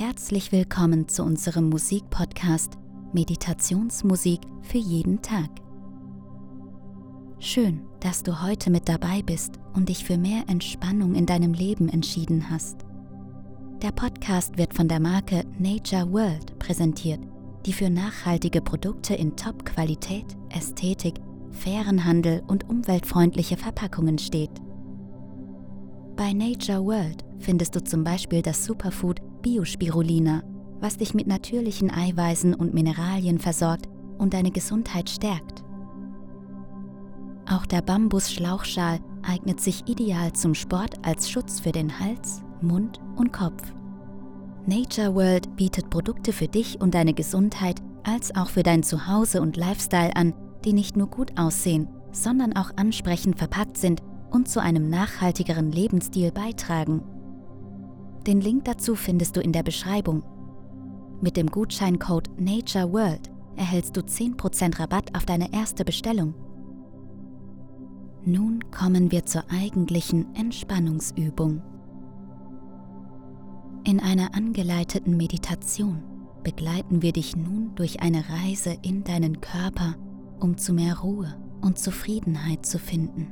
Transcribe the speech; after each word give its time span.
Herzlich 0.00 0.52
willkommen 0.52 1.08
zu 1.08 1.24
unserem 1.24 1.70
Musikpodcast 1.70 2.78
Meditationsmusik 3.12 4.38
für 4.62 4.78
jeden 4.78 5.22
Tag. 5.22 5.50
Schön, 7.40 7.80
dass 7.98 8.22
du 8.22 8.40
heute 8.40 8.70
mit 8.70 8.88
dabei 8.88 9.22
bist 9.22 9.58
und 9.74 9.88
dich 9.88 10.04
für 10.04 10.16
mehr 10.16 10.44
Entspannung 10.46 11.16
in 11.16 11.26
deinem 11.26 11.52
Leben 11.52 11.88
entschieden 11.88 12.48
hast. 12.48 12.76
Der 13.82 13.90
Podcast 13.90 14.56
wird 14.56 14.72
von 14.72 14.86
der 14.86 15.00
Marke 15.00 15.42
Nature 15.58 16.12
World 16.12 16.56
präsentiert, 16.60 17.26
die 17.66 17.72
für 17.72 17.90
nachhaltige 17.90 18.60
Produkte 18.60 19.16
in 19.16 19.34
Top-Qualität, 19.34 20.36
Ästhetik, 20.50 21.14
fairen 21.50 22.04
Handel 22.04 22.44
und 22.46 22.68
umweltfreundliche 22.68 23.56
Verpackungen 23.56 24.18
steht. 24.18 24.62
Bei 26.14 26.32
Nature 26.32 26.84
World 26.84 27.24
findest 27.40 27.74
du 27.74 27.82
zum 27.82 28.04
Beispiel 28.04 28.42
das 28.42 28.64
Superfood 28.64 29.20
Biospirulina, 29.42 30.42
was 30.80 30.96
dich 30.96 31.14
mit 31.14 31.26
natürlichen 31.26 31.90
Eiweißen 31.90 32.54
und 32.54 32.74
Mineralien 32.74 33.38
versorgt 33.38 33.88
und 34.18 34.34
deine 34.34 34.50
Gesundheit 34.50 35.08
stärkt. 35.10 35.64
Auch 37.50 37.64
der 37.64 37.80
Bambus-Schlauchschal 37.80 39.00
eignet 39.22 39.60
sich 39.60 39.88
ideal 39.88 40.32
zum 40.32 40.54
Sport 40.54 40.96
als 41.02 41.30
Schutz 41.30 41.60
für 41.60 41.72
den 41.72 41.98
Hals, 41.98 42.42
Mund 42.60 43.00
und 43.16 43.32
Kopf. 43.32 43.62
Nature 44.66 45.14
World 45.14 45.56
bietet 45.56 45.88
Produkte 45.88 46.32
für 46.32 46.48
dich 46.48 46.80
und 46.80 46.94
deine 46.94 47.14
Gesundheit 47.14 47.80
als 48.04 48.34
auch 48.36 48.50
für 48.50 48.62
dein 48.62 48.82
Zuhause 48.82 49.40
und 49.40 49.56
Lifestyle 49.56 50.14
an, 50.14 50.34
die 50.64 50.72
nicht 50.72 50.96
nur 50.96 51.08
gut 51.08 51.38
aussehen, 51.38 51.88
sondern 52.12 52.54
auch 52.54 52.70
ansprechend 52.76 53.38
verpackt 53.38 53.78
sind 53.78 54.02
und 54.30 54.48
zu 54.48 54.60
einem 54.60 54.90
nachhaltigeren 54.90 55.72
Lebensstil 55.72 56.32
beitragen. 56.32 57.02
Den 58.28 58.42
Link 58.42 58.66
dazu 58.66 58.94
findest 58.94 59.36
du 59.36 59.40
in 59.40 59.52
der 59.52 59.62
Beschreibung. 59.62 60.22
Mit 61.22 61.38
dem 61.38 61.46
Gutscheincode 61.46 62.28
NatureWorld 62.38 63.30
erhältst 63.56 63.96
du 63.96 64.02
10% 64.02 64.78
Rabatt 64.78 65.16
auf 65.16 65.24
deine 65.24 65.50
erste 65.54 65.82
Bestellung. 65.82 66.34
Nun 68.26 68.70
kommen 68.70 69.10
wir 69.12 69.24
zur 69.24 69.44
eigentlichen 69.50 70.34
Entspannungsübung. 70.34 71.62
In 73.84 73.98
einer 73.98 74.34
angeleiteten 74.34 75.16
Meditation 75.16 76.02
begleiten 76.42 77.00
wir 77.00 77.14
dich 77.14 77.34
nun 77.34 77.74
durch 77.76 78.02
eine 78.02 78.24
Reise 78.28 78.76
in 78.82 79.04
deinen 79.04 79.40
Körper, 79.40 79.94
um 80.38 80.58
zu 80.58 80.74
mehr 80.74 80.98
Ruhe 80.98 81.34
und 81.62 81.78
Zufriedenheit 81.78 82.66
zu 82.66 82.78
finden. 82.78 83.28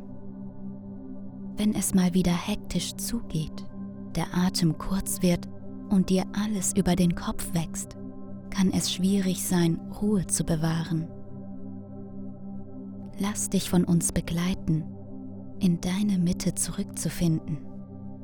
Wenn 1.59 1.75
es 1.75 1.93
mal 1.93 2.15
wieder 2.15 2.33
hektisch 2.33 2.97
zugeht, 2.97 3.67
der 4.17 4.34
Atem 4.34 4.78
kurz 4.78 5.22
wird 5.22 5.48
und 5.89 6.11
dir 6.11 6.25
alles 6.33 6.75
über 6.77 6.97
den 6.97 7.14
Kopf 7.14 7.55
wächst, 7.55 7.97
kann 8.50 8.72
es 8.72 8.92
schwierig 8.92 9.45
sein, 9.45 9.78
Ruhe 10.00 10.27
zu 10.27 10.45
bewahren. 10.45 11.06
Lass 13.19 13.48
dich 13.48 13.70
von 13.70 13.84
uns 13.84 14.12
begleiten, 14.12 14.84
in 15.59 15.81
deine 15.81 16.19
Mitte 16.19 16.55
zurückzufinden 16.55 17.59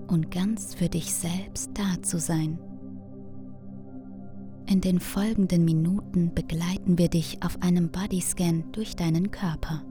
und 0.06 0.30
ganz 0.30 0.74
für 0.74 0.88
dich 0.88 1.14
selbst 1.14 1.70
da 1.74 2.02
zu 2.02 2.18
sein. 2.18 2.58
In 4.66 4.80
den 4.80 5.00
folgenden 5.00 5.64
Minuten 5.64 6.32
begleiten 6.34 6.98
wir 6.98 7.08
dich 7.08 7.42
auf 7.42 7.60
einem 7.62 7.90
Bodyscan 7.90 8.64
durch 8.72 8.96
deinen 8.96 9.30
Körper. 9.30 9.82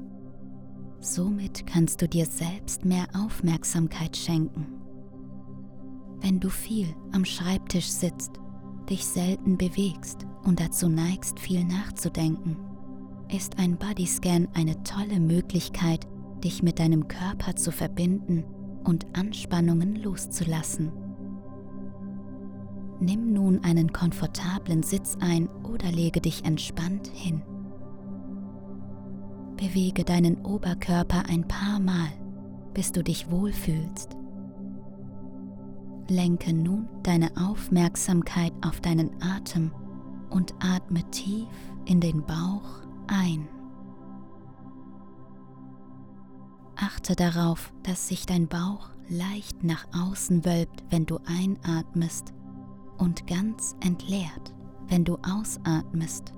Somit 0.99 1.65
kannst 1.65 2.01
du 2.01 2.07
dir 2.07 2.25
selbst 2.25 2.85
mehr 2.85 3.05
Aufmerksamkeit 3.15 4.15
schenken. 4.15 4.80
Wenn 6.21 6.39
du 6.39 6.49
viel 6.49 6.87
am 7.11 7.25
Schreibtisch 7.25 7.87
sitzt, 7.87 8.39
dich 8.89 9.05
selten 9.05 9.57
bewegst 9.57 10.27
und 10.43 10.59
dazu 10.59 10.87
neigst, 10.87 11.39
viel 11.39 11.63
nachzudenken, 11.63 12.57
ist 13.33 13.57
ein 13.57 13.77
Bodyscan 13.77 14.47
eine 14.53 14.81
tolle 14.83 15.19
Möglichkeit, 15.19 16.05
dich 16.43 16.61
mit 16.61 16.79
deinem 16.79 17.07
Körper 17.07 17.55
zu 17.55 17.71
verbinden 17.71 18.43
und 18.83 19.07
Anspannungen 19.13 19.95
loszulassen. 19.95 20.91
Nimm 22.99 23.33
nun 23.33 23.63
einen 23.63 23.91
komfortablen 23.91 24.83
Sitz 24.83 25.17
ein 25.19 25.49
oder 25.63 25.91
lege 25.91 26.21
dich 26.21 26.45
entspannt 26.45 27.07
hin. 27.07 27.41
Bewege 29.57 30.03
deinen 30.03 30.45
Oberkörper 30.45 31.23
ein 31.27 31.47
paar 31.47 31.79
Mal, 31.79 32.09
bis 32.73 32.91
du 32.91 33.03
dich 33.03 33.31
wohlfühlst. 33.31 34.20
Lenke 36.07 36.53
nun 36.53 36.87
deine 37.03 37.31
Aufmerksamkeit 37.37 38.53
auf 38.61 38.81
deinen 38.81 39.11
Atem 39.21 39.71
und 40.29 40.53
atme 40.59 41.03
tief 41.11 41.47
in 41.85 41.99
den 41.99 42.23
Bauch 42.25 42.81
ein. 43.07 43.47
Achte 46.75 47.15
darauf, 47.15 47.71
dass 47.83 48.07
sich 48.07 48.25
dein 48.25 48.47
Bauch 48.47 48.89
leicht 49.07 49.63
nach 49.63 49.85
außen 49.93 50.45
wölbt, 50.45 50.83
wenn 50.89 51.05
du 51.05 51.19
einatmest 51.25 52.33
und 52.97 53.27
ganz 53.27 53.75
entleert, 53.81 54.53
wenn 54.87 55.03
du 55.03 55.17
ausatmest. 55.17 56.33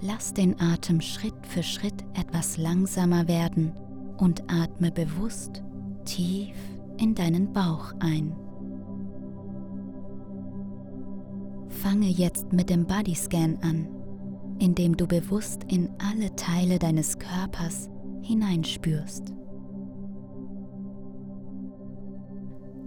Lass 0.00 0.32
den 0.32 0.58
Atem 0.58 1.00
Schritt 1.02 1.46
für 1.46 1.62
Schritt 1.62 2.04
etwas 2.14 2.56
langsamer 2.56 3.28
werden 3.28 3.72
und 4.16 4.50
atme 4.50 4.90
bewusst 4.90 5.62
tief 6.04 6.56
in 7.00 7.14
deinen 7.14 7.52
Bauch 7.52 7.92
ein. 8.00 8.36
Fange 11.68 12.08
jetzt 12.08 12.52
mit 12.52 12.68
dem 12.68 12.86
Bodyscan 12.86 13.58
an, 13.62 13.88
indem 14.58 14.96
du 14.96 15.06
bewusst 15.06 15.64
in 15.68 15.88
alle 15.98 16.34
Teile 16.36 16.78
deines 16.78 17.18
Körpers 17.18 17.88
hineinspürst. 18.22 19.32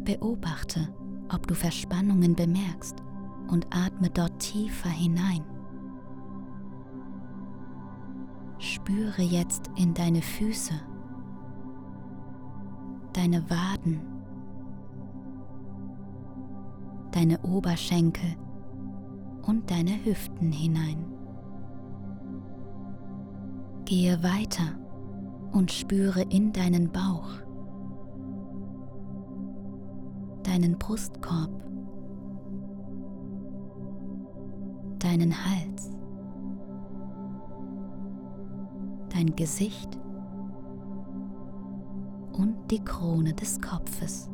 Beobachte, 0.03 0.89
ob 1.33 1.47
du 1.47 1.55
Verspannungen 1.55 2.35
bemerkst 2.35 2.97
und 3.49 3.65
atme 3.71 4.09
dort 4.11 4.37
tiefer 4.39 4.89
hinein. 4.89 5.43
Spüre 8.59 9.23
jetzt 9.23 9.71
in 9.75 9.93
deine 9.93 10.21
Füße 10.21 10.73
deine 13.13 13.49
Waden, 13.49 14.01
deine 17.11 17.39
Oberschenkel 17.41 18.35
und 19.43 19.69
deine 19.69 20.03
Hüften 20.03 20.51
hinein. 20.51 21.05
Gehe 23.85 24.21
weiter 24.23 24.79
und 25.51 25.71
spüre 25.71 26.21
in 26.21 26.51
deinen 26.51 26.91
Bauch, 26.91 27.29
deinen 30.43 30.77
Brustkorb, 30.79 31.51
deinen 34.99 35.33
Hals, 35.45 35.91
dein 39.09 39.35
Gesicht 39.35 39.99
und 42.33 42.55
die 42.71 42.83
Krone 42.83 43.33
des 43.33 43.61
Kopfes. 43.61 44.29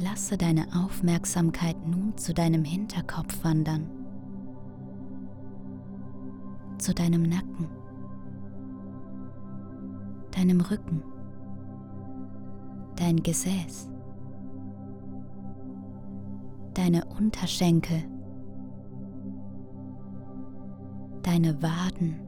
Lasse 0.00 0.38
deine 0.38 0.66
Aufmerksamkeit 0.74 1.76
nun 1.86 2.16
zu 2.16 2.32
deinem 2.32 2.64
Hinterkopf 2.64 3.42
wandern, 3.42 3.90
zu 6.78 6.94
deinem 6.94 7.22
Nacken, 7.22 7.66
deinem 10.30 10.60
Rücken, 10.60 11.02
dein 12.94 13.16
Gesäß, 13.16 13.90
deine 16.74 17.04
Unterschenkel, 17.06 18.04
deine 21.22 21.60
Waden, 21.60 22.27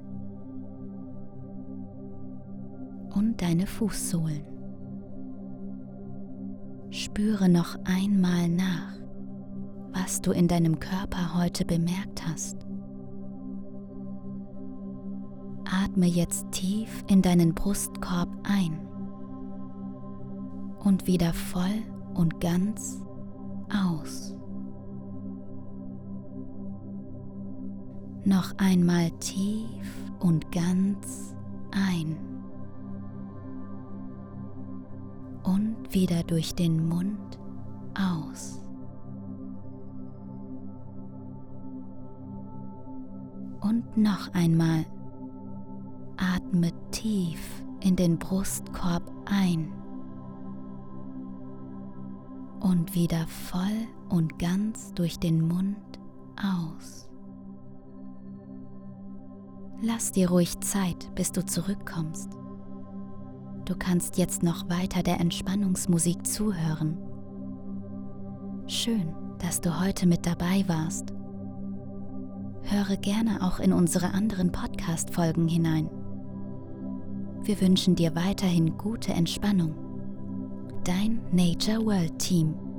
und 3.14 3.42
deine 3.42 3.66
Fußsohlen. 3.66 4.42
Spüre 6.90 7.48
noch 7.48 7.78
einmal 7.84 8.48
nach, 8.48 8.94
was 9.92 10.20
du 10.20 10.32
in 10.32 10.48
deinem 10.48 10.80
Körper 10.80 11.38
heute 11.38 11.64
bemerkt 11.64 12.26
hast. 12.26 12.56
Atme 15.64 16.06
jetzt 16.06 16.50
tief 16.50 17.04
in 17.08 17.22
deinen 17.22 17.54
Brustkorb 17.54 18.28
ein 18.42 18.80
und 20.80 21.06
wieder 21.06 21.32
voll 21.32 21.82
und 22.14 22.40
ganz 22.40 23.02
aus. 23.72 24.34
Noch 28.24 28.52
einmal 28.58 29.10
tief 29.20 30.12
und 30.18 30.50
ganz 30.52 31.34
ein 31.70 32.16
und 35.50 35.93
wieder 35.93 36.23
durch 36.23 36.55
den 36.55 36.88
Mund 36.88 37.38
aus. 37.94 38.62
Und 43.61 43.97
noch 43.97 44.32
einmal. 44.32 44.87
Atme 46.17 46.70
tief 46.91 47.64
in 47.81 47.97
den 47.97 48.19
Brustkorb 48.19 49.11
ein 49.25 49.73
und 52.61 52.94
wieder 52.94 53.26
voll 53.26 53.88
und 54.11 54.38
ganz 54.38 54.93
durch 54.93 55.19
den 55.19 55.49
Mund 55.49 55.99
aus. 56.37 57.08
Lass 59.81 60.12
dir 60.12 60.29
ruhig 60.29 60.61
Zeit, 60.61 61.11
bis 61.14 61.32
du 61.32 61.44
zurückkommst. 61.44 62.39
Du 63.70 63.76
kannst 63.76 64.19
jetzt 64.19 64.43
noch 64.43 64.69
weiter 64.69 65.05
der 65.05 65.20
Entspannungsmusik 65.20 66.26
zuhören. 66.26 66.99
Schön, 68.67 69.14
dass 69.38 69.61
du 69.61 69.78
heute 69.78 70.08
mit 70.08 70.26
dabei 70.26 70.64
warst. 70.67 71.12
Höre 72.62 72.96
gerne 72.96 73.46
auch 73.46 73.61
in 73.61 73.72
unsere 73.72 74.12
anderen 74.12 74.50
Podcast-Folgen 74.50 75.46
hinein. 75.46 75.88
Wir 77.44 77.61
wünschen 77.61 77.94
dir 77.94 78.17
weiterhin 78.17 78.76
gute 78.76 79.12
Entspannung. 79.12 79.76
Dein 80.82 81.20
Nature 81.31 81.87
World 81.87 82.19
Team. 82.19 82.69